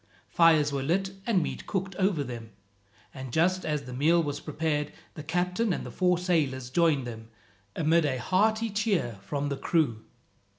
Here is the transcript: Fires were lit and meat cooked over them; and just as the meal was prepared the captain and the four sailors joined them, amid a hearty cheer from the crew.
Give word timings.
Fires 0.29 0.71
were 0.73 0.81
lit 0.81 1.11
and 1.27 1.43
meat 1.43 1.67
cooked 1.67 1.95
over 1.97 2.23
them; 2.23 2.49
and 3.13 3.31
just 3.31 3.63
as 3.63 3.83
the 3.83 3.93
meal 3.93 4.23
was 4.23 4.39
prepared 4.39 4.91
the 5.13 5.21
captain 5.21 5.71
and 5.71 5.85
the 5.85 5.91
four 5.91 6.17
sailors 6.17 6.71
joined 6.71 7.05
them, 7.05 7.27
amid 7.75 8.03
a 8.05 8.17
hearty 8.17 8.71
cheer 8.71 9.19
from 9.21 9.49
the 9.49 9.57
crew. 9.57 10.03